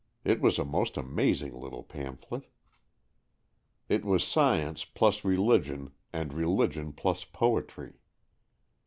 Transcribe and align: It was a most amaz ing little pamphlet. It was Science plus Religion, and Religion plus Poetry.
It 0.23 0.41
was 0.41 0.57
a 0.57 0.65
most 0.65 0.95
amaz 0.95 1.43
ing 1.43 1.53
little 1.53 1.83
pamphlet. 1.83 2.45
It 3.87 4.03
was 4.03 4.23
Science 4.23 4.83
plus 4.83 5.23
Religion, 5.23 5.91
and 6.11 6.33
Religion 6.33 6.91
plus 6.91 7.23
Poetry. 7.23 7.99